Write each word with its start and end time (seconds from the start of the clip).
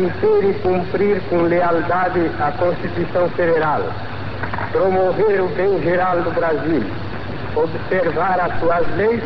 manter 0.00 0.50
e 0.50 0.54
cumprir 0.60 1.20
com 1.28 1.42
lealdade 1.42 2.20
a 2.40 2.52
Constituição 2.52 3.28
Federal, 3.30 3.82
promover 4.72 5.42
o 5.42 5.48
bem 5.54 5.82
geral 5.82 6.22
do 6.22 6.30
Brasil, 6.30 6.82
observar 7.54 8.40
as 8.40 8.58
suas 8.60 8.96
leis, 8.96 9.22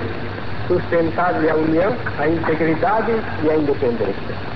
sustentar 0.66 1.34
a 1.34 1.54
união, 1.54 1.94
a 2.18 2.28
integridade 2.28 3.12
e 3.44 3.50
a 3.50 3.56
independência. 3.56 4.54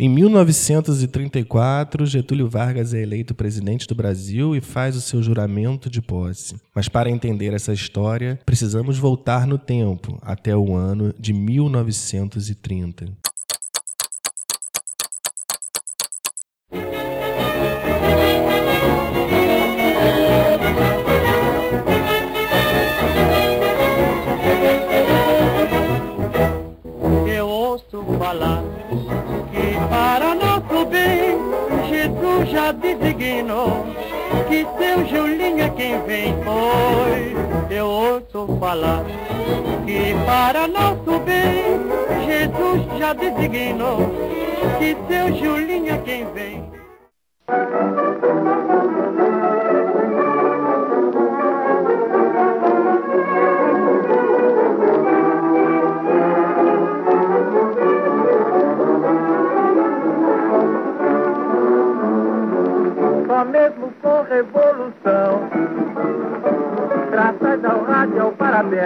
Em 0.00 0.08
1934, 0.08 2.06
Getúlio 2.06 2.48
Vargas 2.48 2.94
é 2.94 3.02
eleito 3.02 3.34
presidente 3.34 3.84
do 3.84 3.96
Brasil 3.96 4.54
e 4.54 4.60
faz 4.60 4.94
o 4.94 5.00
seu 5.00 5.20
juramento 5.20 5.90
de 5.90 6.00
posse. 6.00 6.54
Mas 6.72 6.88
para 6.88 7.10
entender 7.10 7.52
essa 7.52 7.72
história, 7.72 8.38
precisamos 8.46 8.96
voltar 8.96 9.44
no 9.44 9.58
tempo, 9.58 10.16
até 10.22 10.56
o 10.56 10.72
ano 10.76 11.12
de 11.18 11.32
1930. 11.32 13.08
Pois 36.58 37.70
eu 37.70 37.86
ouço 37.86 38.58
falar 38.58 39.04
que 39.86 40.12
para 40.26 40.66
nosso 40.66 41.20
bem, 41.20 41.78
Jesus 42.26 42.98
já 42.98 43.12
designou 43.12 43.98
que 44.80 44.96
seu 45.08 45.36
Julinho 45.36 45.94
é 45.94 45.98
quem 45.98 46.26
vem. 46.32 46.68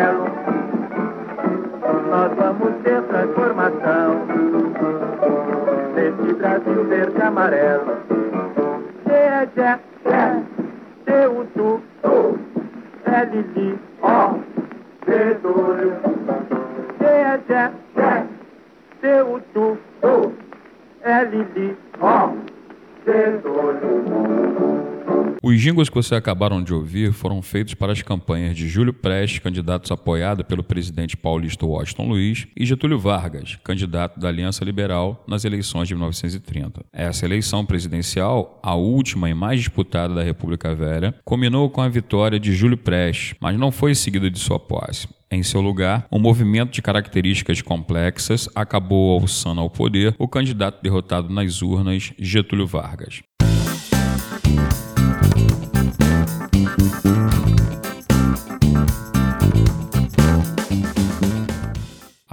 Parabelo, 0.03 0.25
nós 2.11 2.33
vamos 2.36 2.83
ter 2.83 3.03
transformação. 3.03 4.27
Desse 5.94 6.34
Brasil 6.34 6.84
verde 6.84 7.19
e 7.19 7.22
amarelo. 7.22 7.97
É 9.09 9.48
Jé, 9.55 9.78
Jé, 10.05 10.42
C 11.05 11.27
U 11.28 11.44
Tu, 11.55 11.81
Tu, 12.03 12.39
L 13.05 13.44
Li, 13.55 13.78
O, 14.03 14.41
Getúlio. 15.06 15.92
C 16.98 17.05
é 17.05 17.41
Jé, 17.48 17.70
Jé, 17.94 18.27
C 19.00 19.22
U 19.22 19.41
Tu, 19.53 19.78
Tu, 20.00 20.33
L 21.05 21.47
Li, 21.55 21.77
O, 22.00 22.53
Os 25.44 25.60
jingles 25.60 25.88
que 25.88 25.96
vocês 25.96 26.16
acabaram 26.16 26.62
de 26.62 26.72
ouvir 26.72 27.12
foram 27.12 27.42
feitos 27.42 27.74
para 27.74 27.90
as 27.90 28.00
campanhas 28.00 28.56
de 28.56 28.68
Júlio 28.68 28.92
Prestes, 28.92 29.40
candidatos 29.40 29.90
apoiado 29.90 30.44
pelo 30.44 30.62
presidente 30.62 31.16
paulista 31.16 31.66
Washington 31.66 32.06
Luiz, 32.06 32.46
e 32.56 32.64
Getúlio 32.64 32.97
Vargas, 32.97 33.58
candidato 33.64 34.20
da 34.20 34.28
Aliança 34.28 34.64
Liberal 34.64 35.25
nas 35.26 35.44
eleições 35.44 35.88
de 35.88 35.94
1930. 35.94 36.84
Essa 36.92 37.25
eleição 37.25 37.66
presidencial, 37.66 38.60
a 38.62 38.76
última 38.76 39.28
e 39.28 39.34
mais 39.34 39.58
disputada 39.58 40.14
da 40.14 40.22
República 40.22 40.76
Velha, 40.76 41.12
combinou 41.25 41.69
com 41.69 41.81
a 41.81 41.88
vitória 41.88 42.38
de 42.38 42.52
Júlio 42.52 42.76
Prestes, 42.76 43.34
mas 43.41 43.58
não 43.58 43.72
foi 43.72 43.97
seguida 43.97 44.31
de 44.31 44.38
sua 44.38 44.60
posse. 44.60 45.08
Em 45.28 45.42
seu 45.42 45.62
lugar, 45.62 46.06
um 46.12 46.19
movimento 46.19 46.72
de 46.72 46.82
características 46.82 47.62
complexas 47.62 48.50
acabou 48.54 49.19
alçando 49.19 49.62
ao 49.62 49.70
poder 49.70 50.14
o 50.19 50.28
candidato 50.28 50.82
derrotado 50.82 51.32
nas 51.32 51.62
urnas, 51.62 52.12
Getúlio 52.19 52.66
Vargas. 52.66 53.22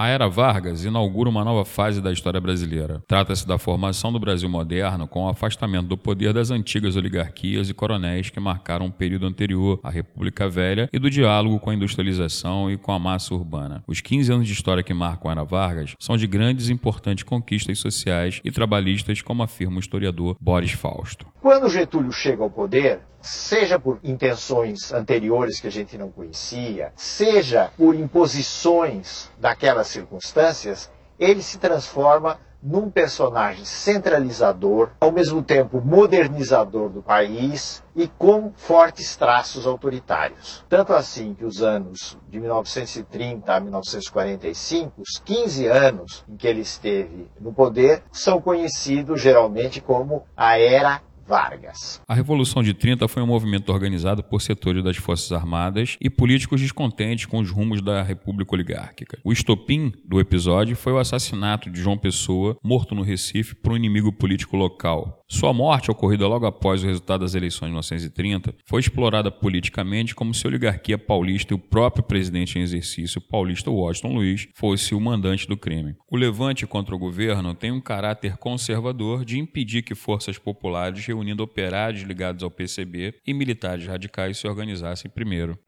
A 0.00 0.08
Era 0.08 0.30
Vargas 0.30 0.82
inaugura 0.82 1.28
uma 1.28 1.44
nova 1.44 1.62
fase 1.62 2.00
da 2.00 2.10
história 2.10 2.40
brasileira. 2.40 3.02
Trata-se 3.06 3.46
da 3.46 3.58
formação 3.58 4.10
do 4.10 4.18
Brasil 4.18 4.48
moderno 4.48 5.06
com 5.06 5.26
o 5.26 5.28
afastamento 5.28 5.88
do 5.88 5.98
poder 5.98 6.32
das 6.32 6.50
antigas 6.50 6.96
oligarquias 6.96 7.68
e 7.68 7.74
coronéis 7.74 8.30
que 8.30 8.40
marcaram 8.40 8.86
um 8.86 8.90
período 8.90 9.26
anterior 9.26 9.78
à 9.82 9.90
República 9.90 10.48
Velha 10.48 10.88
e 10.90 10.98
do 10.98 11.10
diálogo 11.10 11.60
com 11.60 11.68
a 11.68 11.74
industrialização 11.74 12.70
e 12.70 12.78
com 12.78 12.92
a 12.92 12.98
massa 12.98 13.34
urbana. 13.34 13.84
Os 13.86 14.00
15 14.00 14.32
anos 14.32 14.46
de 14.46 14.54
história 14.54 14.82
que 14.82 14.94
marcam 14.94 15.28
a 15.28 15.32
Era 15.32 15.44
Vargas 15.44 15.94
são 15.98 16.16
de 16.16 16.26
grandes 16.26 16.70
e 16.70 16.72
importantes 16.72 17.22
conquistas 17.22 17.78
sociais 17.78 18.40
e 18.42 18.50
trabalhistas, 18.50 19.20
como 19.20 19.42
afirma 19.42 19.76
o 19.76 19.80
historiador 19.80 20.34
Boris 20.40 20.72
Fausto. 20.72 21.26
Quando 21.42 21.68
Getúlio 21.68 22.10
chega 22.10 22.42
ao 22.42 22.48
poder, 22.48 23.00
seja 23.20 23.78
por 23.78 23.98
intenções 24.02 24.92
anteriores 24.92 25.60
que 25.60 25.66
a 25.66 25.70
gente 25.70 25.96
não 25.98 26.10
conhecia, 26.10 26.92
seja 26.96 27.70
por 27.76 27.94
imposições 27.94 29.30
daquelas 29.38 29.88
circunstâncias, 29.88 30.90
ele 31.18 31.42
se 31.42 31.58
transforma 31.58 32.38
num 32.62 32.90
personagem 32.90 33.64
centralizador, 33.64 34.90
ao 35.00 35.10
mesmo 35.10 35.42
tempo 35.42 35.80
modernizador 35.80 36.90
do 36.90 37.02
país 37.02 37.82
e 37.96 38.06
com 38.06 38.52
fortes 38.54 39.16
traços 39.16 39.66
autoritários. 39.66 40.64
Tanto 40.68 40.92
assim 40.92 41.34
que 41.34 41.44
os 41.44 41.62
anos 41.62 42.18
de 42.28 42.38
1930 42.38 43.52
a 43.52 43.60
1945, 43.60 45.00
os 45.00 45.18
15 45.24 45.66
anos 45.66 46.24
em 46.28 46.36
que 46.36 46.46
ele 46.46 46.60
esteve 46.60 47.30
no 47.40 47.52
poder, 47.52 48.02
são 48.12 48.40
conhecidos 48.40 49.20
geralmente 49.20 49.80
como 49.80 50.24
a 50.36 50.58
Era 50.58 51.02
Vargas. 51.30 52.02
A 52.08 52.12
Revolução 52.12 52.60
de 52.60 52.74
30 52.74 53.06
foi 53.06 53.22
um 53.22 53.26
movimento 53.26 53.70
organizado 53.72 54.20
por 54.20 54.42
setores 54.42 54.82
das 54.82 54.96
Forças 54.96 55.30
Armadas 55.30 55.96
e 56.00 56.10
políticos 56.10 56.60
descontentes 56.60 57.26
com 57.26 57.38
os 57.38 57.48
rumos 57.48 57.80
da 57.80 58.02
República 58.02 58.52
Oligárquica. 58.52 59.16
O 59.22 59.32
estopim 59.32 59.92
do 60.04 60.18
episódio 60.18 60.74
foi 60.74 60.92
o 60.92 60.98
assassinato 60.98 61.70
de 61.70 61.80
João 61.80 61.96
Pessoa, 61.96 62.58
morto 62.64 62.96
no 62.96 63.02
Recife 63.02 63.54
por 63.54 63.72
um 63.72 63.76
inimigo 63.76 64.12
político 64.12 64.56
local. 64.56 65.20
Sua 65.28 65.52
morte, 65.52 65.92
ocorrida 65.92 66.26
logo 66.26 66.44
após 66.44 66.82
o 66.82 66.86
resultado 66.88 67.20
das 67.20 67.36
eleições 67.36 67.68
de 67.68 67.74
1930, 67.74 68.52
foi 68.66 68.80
explorada 68.80 69.30
politicamente 69.30 70.12
como 70.12 70.34
se 70.34 70.44
a 70.44 70.48
oligarquia 70.48 70.98
paulista 70.98 71.54
e 71.54 71.56
o 71.56 71.58
próprio 71.58 72.02
presidente 72.02 72.58
em 72.58 72.62
exercício 72.62 73.20
paulista 73.20 73.70
Washington 73.70 74.14
Luiz 74.14 74.48
fosse 74.56 74.92
o 74.92 75.00
mandante 75.00 75.46
do 75.46 75.56
crime. 75.56 75.94
O 76.10 76.16
levante 76.16 76.66
contra 76.66 76.96
o 76.96 76.98
governo 76.98 77.54
tem 77.54 77.70
um 77.70 77.80
caráter 77.80 78.36
conservador 78.38 79.24
de 79.24 79.38
impedir 79.38 79.82
que 79.82 79.94
forças 79.94 80.36
populares 80.36 81.00
reunindo 81.20 81.42
operários 81.42 82.02
ligados 82.02 82.42
ao 82.42 82.50
PCB 82.50 83.14
e 83.26 83.34
militares 83.34 83.86
radicais 83.86 84.38
se 84.38 84.48
organizassem 84.48 85.10
primeiro. 85.10 85.58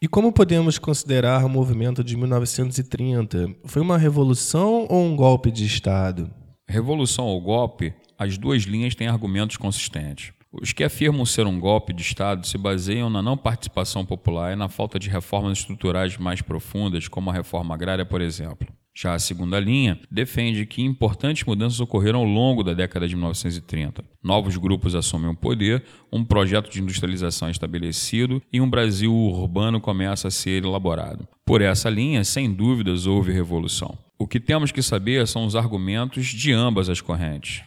E 0.00 0.06
como 0.06 0.32
podemos 0.32 0.78
considerar 0.78 1.44
o 1.44 1.48
movimento 1.48 2.04
de 2.04 2.16
1930? 2.16 3.56
Foi 3.64 3.82
uma 3.82 3.98
revolução 3.98 4.86
ou 4.88 5.04
um 5.04 5.16
golpe 5.16 5.50
de 5.50 5.66
Estado? 5.66 6.30
Revolução 6.68 7.26
ou 7.26 7.40
golpe, 7.40 7.92
as 8.16 8.38
duas 8.38 8.62
linhas 8.62 8.94
têm 8.94 9.08
argumentos 9.08 9.56
consistentes. 9.56 10.37
Os 10.50 10.72
que 10.72 10.82
afirmam 10.82 11.26
ser 11.26 11.46
um 11.46 11.60
golpe 11.60 11.92
de 11.92 12.00
Estado 12.00 12.46
se 12.46 12.56
baseiam 12.56 13.10
na 13.10 13.20
não 13.20 13.36
participação 13.36 14.04
popular 14.04 14.52
e 14.52 14.56
na 14.56 14.68
falta 14.68 14.98
de 14.98 15.10
reformas 15.10 15.58
estruturais 15.58 16.16
mais 16.16 16.40
profundas, 16.40 17.06
como 17.06 17.28
a 17.28 17.34
reforma 17.34 17.74
agrária, 17.74 18.04
por 18.04 18.22
exemplo. 18.22 18.66
Já 19.00 19.14
a 19.14 19.18
segunda 19.18 19.60
linha 19.60 20.00
defende 20.10 20.66
que 20.66 20.82
importantes 20.82 21.44
mudanças 21.44 21.78
ocorreram 21.78 22.18
ao 22.18 22.24
longo 22.24 22.64
da 22.64 22.74
década 22.74 23.06
de 23.06 23.14
1930. 23.14 24.02
Novos 24.24 24.56
grupos 24.56 24.94
assumem 24.96 25.30
o 25.30 25.36
poder, 25.36 25.84
um 26.12 26.24
projeto 26.24 26.68
de 26.68 26.82
industrialização 26.82 27.46
é 27.46 27.52
estabelecido 27.52 28.42
e 28.52 28.60
um 28.60 28.68
Brasil 28.68 29.14
urbano 29.14 29.80
começa 29.80 30.26
a 30.26 30.32
ser 30.32 30.64
elaborado. 30.64 31.28
Por 31.44 31.62
essa 31.62 31.88
linha, 31.88 32.24
sem 32.24 32.52
dúvidas, 32.52 33.06
houve 33.06 33.32
revolução. 33.32 33.96
O 34.18 34.26
que 34.26 34.40
temos 34.40 34.72
que 34.72 34.82
saber 34.82 35.28
são 35.28 35.46
os 35.46 35.54
argumentos 35.54 36.26
de 36.26 36.52
ambas 36.52 36.88
as 36.88 37.00
correntes. 37.00 37.62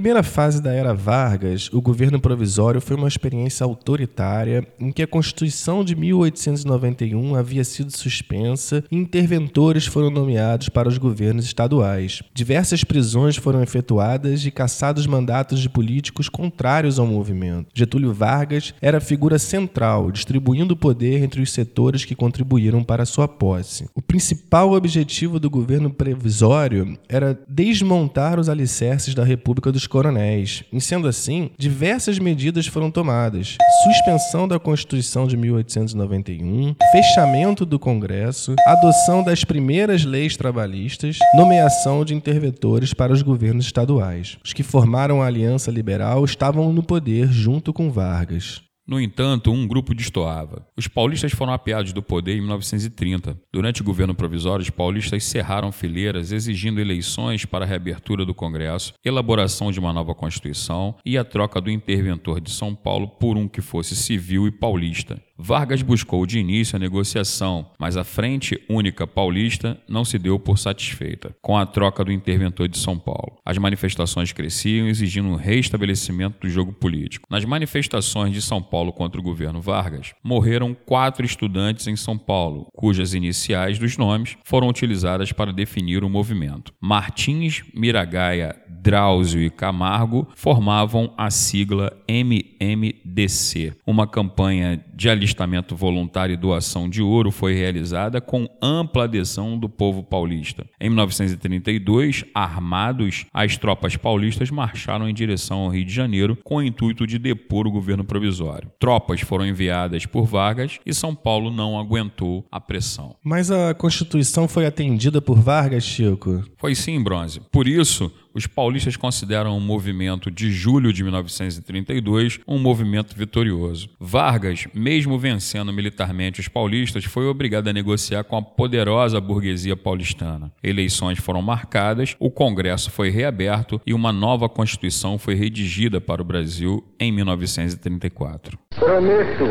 Primeira 0.00 0.22
fase 0.22 0.62
da 0.62 0.72
era 0.72 0.94
Vargas, 0.94 1.68
o 1.74 1.82
governo 1.82 2.18
provisório 2.18 2.80
foi 2.80 2.96
uma 2.96 3.06
experiência 3.06 3.64
autoritária 3.64 4.66
em 4.80 4.90
que 4.90 5.02
a 5.02 5.06
Constituição 5.06 5.84
de 5.84 5.94
1891 5.94 7.34
havia 7.34 7.62
sido 7.64 7.94
suspensa 7.94 8.82
e 8.90 8.96
interventores 8.96 9.84
foram 9.84 10.08
nomeados 10.08 10.70
para 10.70 10.88
os 10.88 10.96
governos 10.96 11.44
estaduais. 11.44 12.22
Diversas 12.32 12.82
prisões 12.82 13.36
foram 13.36 13.62
efetuadas 13.62 14.46
e 14.46 14.50
caçados 14.50 15.06
mandatos 15.06 15.60
de 15.60 15.68
políticos 15.68 16.30
contrários 16.30 16.98
ao 16.98 17.06
movimento. 17.06 17.68
Getúlio 17.74 18.14
Vargas 18.14 18.72
era 18.80 18.96
a 18.96 19.02
figura 19.02 19.38
central, 19.38 20.10
distribuindo 20.10 20.72
o 20.72 20.78
poder 20.78 21.22
entre 21.22 21.42
os 21.42 21.52
setores 21.52 22.06
que 22.06 22.14
contribuíram 22.14 22.82
para 22.82 23.04
sua 23.04 23.28
posse. 23.28 23.86
O 23.94 24.00
principal 24.00 24.72
objetivo 24.72 25.38
do 25.38 25.50
governo 25.50 25.90
provisório 25.90 26.98
era 27.06 27.38
desmontar 27.46 28.40
os 28.40 28.48
alicerces 28.48 29.14
da 29.14 29.24
República 29.24 29.70
dos 29.70 29.89
Coronéis. 29.90 30.64
E 30.72 30.80
sendo 30.80 31.06
assim, 31.06 31.50
diversas 31.58 32.18
medidas 32.18 32.66
foram 32.66 32.90
tomadas: 32.90 33.58
suspensão 33.84 34.48
da 34.48 34.58
Constituição 34.58 35.26
de 35.26 35.36
1891, 35.36 36.74
fechamento 36.92 37.66
do 37.66 37.78
Congresso, 37.78 38.54
adoção 38.66 39.22
das 39.22 39.44
primeiras 39.44 40.04
leis 40.04 40.36
trabalhistas, 40.36 41.18
nomeação 41.34 42.04
de 42.04 42.14
interventores 42.14 42.94
para 42.94 43.12
os 43.12 43.20
governos 43.20 43.66
estaduais. 43.66 44.38
Os 44.42 44.54
que 44.54 44.62
formaram 44.62 45.20
a 45.20 45.26
Aliança 45.26 45.70
Liberal 45.70 46.24
estavam 46.24 46.72
no 46.72 46.82
poder 46.82 47.28
junto 47.30 47.72
com 47.72 47.90
Vargas. 47.90 48.62
No 48.90 49.00
entanto, 49.00 49.52
um 49.52 49.68
grupo 49.68 49.94
destoava. 49.94 50.66
Os 50.76 50.88
paulistas 50.88 51.30
foram 51.30 51.52
apeados 51.52 51.92
do 51.92 52.02
poder 52.02 52.34
em 52.34 52.40
1930. 52.40 53.40
Durante 53.52 53.82
o 53.82 53.84
governo 53.84 54.16
provisório, 54.16 54.64
os 54.64 54.70
paulistas 54.70 55.22
cerraram 55.22 55.70
fileiras 55.70 56.32
exigindo 56.32 56.80
eleições 56.80 57.44
para 57.44 57.64
a 57.64 57.68
reabertura 57.68 58.24
do 58.24 58.34
Congresso, 58.34 58.92
elaboração 59.04 59.70
de 59.70 59.78
uma 59.78 59.92
nova 59.92 60.12
Constituição 60.12 60.96
e 61.06 61.16
a 61.16 61.22
troca 61.22 61.60
do 61.60 61.70
interventor 61.70 62.40
de 62.40 62.50
São 62.50 62.74
Paulo 62.74 63.06
por 63.06 63.36
um 63.36 63.46
que 63.46 63.60
fosse 63.60 63.94
civil 63.94 64.48
e 64.48 64.50
paulista. 64.50 65.22
Vargas 65.42 65.80
buscou 65.80 66.26
de 66.26 66.38
início 66.38 66.76
a 66.76 66.78
negociação, 66.78 67.70
mas 67.78 67.96
a 67.96 68.04
Frente 68.04 68.60
Única 68.68 69.06
Paulista 69.06 69.80
não 69.88 70.04
se 70.04 70.18
deu 70.18 70.38
por 70.38 70.58
satisfeita 70.58 71.34
com 71.40 71.56
a 71.56 71.64
troca 71.64 72.04
do 72.04 72.12
interventor 72.12 72.68
de 72.68 72.76
São 72.76 72.98
Paulo. 72.98 73.38
As 73.44 73.56
manifestações 73.56 74.32
cresciam, 74.32 74.86
exigindo 74.86 75.28
um 75.28 75.36
reestabelecimento 75.36 76.40
do 76.40 76.50
jogo 76.50 76.74
político. 76.74 77.26
Nas 77.30 77.44
manifestações 77.46 78.34
de 78.34 78.42
São 78.42 78.62
Paulo 78.62 78.92
contra 78.92 79.18
o 79.18 79.24
governo 79.24 79.62
Vargas, 79.62 80.12
morreram 80.22 80.74
quatro 80.74 81.24
estudantes 81.24 81.86
em 81.86 81.96
São 81.96 82.18
Paulo, 82.18 82.66
cujas 82.74 83.14
iniciais 83.14 83.78
dos 83.78 83.96
nomes 83.96 84.36
foram 84.44 84.68
utilizadas 84.68 85.32
para 85.32 85.54
definir 85.54 86.04
o 86.04 86.10
movimento. 86.10 86.72
Martins, 86.78 87.62
Miragaia, 87.74 88.54
Drauzio 88.68 89.42
e 89.42 89.50
Camargo 89.50 90.28
formavam 90.36 91.12
a 91.16 91.30
sigla 91.30 91.92
MMDC, 92.06 93.74
uma 93.86 94.06
campanha 94.06 94.82
de 94.94 95.08
alistamento 95.08 95.29
voluntário 95.76 96.32
e 96.32 96.36
doação 96.36 96.88
de 96.88 97.02
ouro 97.02 97.30
foi 97.30 97.54
realizada 97.54 98.20
com 98.20 98.48
ampla 98.62 99.04
adesão 99.04 99.58
do 99.58 99.68
povo 99.68 100.02
paulista. 100.02 100.66
Em 100.80 100.88
1932, 100.88 102.24
armados, 102.34 103.26
as 103.32 103.56
tropas 103.56 103.96
paulistas 103.96 104.50
marcharam 104.50 105.08
em 105.08 105.14
direção 105.14 105.60
ao 105.60 105.68
Rio 105.68 105.84
de 105.84 105.92
Janeiro 105.92 106.38
com 106.44 106.56
o 106.56 106.62
intuito 106.62 107.06
de 107.06 107.18
depor 107.18 107.66
o 107.66 107.70
governo 107.70 108.04
provisório. 108.04 108.70
Tropas 108.78 109.20
foram 109.20 109.46
enviadas 109.46 110.06
por 110.06 110.24
Vargas 110.24 110.78
e 110.84 110.94
São 110.94 111.14
Paulo 111.14 111.50
não 111.50 111.78
aguentou 111.78 112.46
a 112.50 112.60
pressão. 112.60 113.16
Mas 113.22 113.50
a 113.50 113.74
Constituição 113.74 114.48
foi 114.48 114.66
atendida 114.66 115.20
por 115.20 115.38
Vargas, 115.38 115.84
Chico? 115.84 116.44
Foi 116.56 116.74
sim, 116.74 117.02
Bronze. 117.02 117.40
Por 117.50 117.66
isso, 117.66 118.12
os 118.34 118.46
paulistas 118.46 118.96
consideram 118.96 119.56
o 119.56 119.60
movimento 119.60 120.30
de 120.30 120.50
julho 120.50 120.92
de 120.92 121.02
1932 121.02 122.40
um 122.46 122.58
movimento 122.58 123.16
vitorioso. 123.16 123.88
Vargas, 123.98 124.66
mesmo 124.74 125.18
vencendo 125.18 125.72
militarmente 125.72 126.40
os 126.40 126.48
paulistas, 126.48 127.04
foi 127.04 127.26
obrigado 127.26 127.68
a 127.68 127.72
negociar 127.72 128.24
com 128.24 128.36
a 128.36 128.42
poderosa 128.42 129.20
burguesia 129.20 129.76
paulistana. 129.76 130.52
Eleições 130.62 131.18
foram 131.18 131.42
marcadas, 131.42 132.16
o 132.18 132.30
Congresso 132.30 132.90
foi 132.90 133.10
reaberto 133.10 133.80
e 133.86 133.92
uma 133.92 134.12
nova 134.12 134.48
Constituição 134.48 135.18
foi 135.18 135.34
redigida 135.34 136.00
para 136.00 136.22
o 136.22 136.24
Brasil 136.24 136.84
em 136.98 137.12
1934. 137.12 138.58
Prometo 138.76 139.44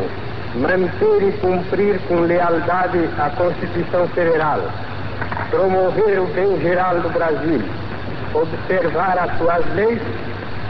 manter 0.55 1.29
e 1.29 1.31
cumprir 1.39 1.99
com 2.07 2.21
lealdade 2.21 2.97
a 3.17 3.29
Constituição 3.29 4.07
Federal, 4.09 4.61
promover 5.49 6.19
o 6.19 6.33
bem 6.33 6.59
geral 6.61 7.01
do 7.01 7.09
Brasil 7.09 7.88
observar 8.33 9.17
as 9.17 9.37
suas 9.37 9.65
leis, 9.75 10.01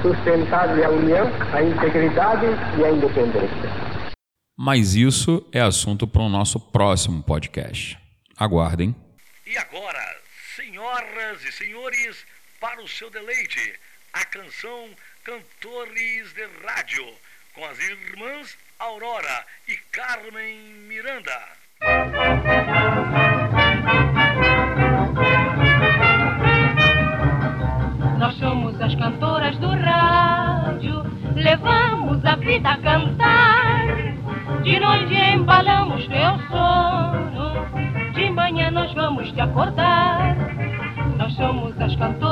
sustentar 0.01 0.69
a 0.69 0.89
união, 0.89 1.27
a 1.53 1.61
integridade 1.61 2.45
e 2.77 2.85
a 2.85 2.91
independência. 2.91 3.89
Mas 4.57 4.95
isso 4.95 5.47
é 5.51 5.61
assunto 5.61 6.07
para 6.07 6.21
o 6.21 6.29
nosso 6.29 6.59
próximo 6.59 7.23
podcast. 7.23 7.97
Aguardem. 8.38 8.95
E 9.45 9.57
agora, 9.57 10.17
senhoras 10.56 11.44
e 11.44 11.51
senhores, 11.51 12.25
para 12.59 12.81
o 12.81 12.88
seu 12.88 13.09
deleite, 13.09 13.73
a 14.13 14.25
canção 14.25 14.89
Cantores 15.23 16.33
de 16.33 16.47
Rádio, 16.65 17.06
com 17.53 17.65
as 17.65 17.79
irmãs 17.79 18.57
Aurora 18.79 19.45
e 19.67 19.75
Carmen 19.91 20.57
Miranda. 20.88 21.39
Levamos 32.59 32.65
a 32.65 32.67
vida 32.67 32.71
a 32.71 32.77
cantar. 32.77 34.63
De 34.63 34.79
noite 34.79 35.15
embalamos 35.15 36.07
teu 36.07 36.38
sono, 36.50 38.13
de 38.13 38.29
manhã 38.31 38.71
nós 38.71 38.94
vamos 38.94 39.31
te 39.31 39.41
acordar. 39.41 40.35
Nós 41.17 41.33
somos 41.35 41.79
as 41.79 41.95
cantoras 41.95 42.28